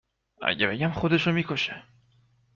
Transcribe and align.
.اگه 0.41 0.67
بگم 0.67 0.91
خودشو 0.91 1.31
می 1.31 1.43
کشه 1.43 1.83